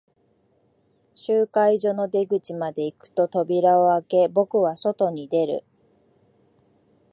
[1.13, 5.63] 集会所の出口まで行くと、扉を開け、僕は外に出る。